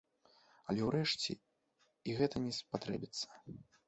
Але 0.71 0.81
ўрэшце 0.85 1.35
і 2.07 2.15
гэта 2.21 2.41
не 2.47 2.53
спатрэбіцца. 2.61 3.29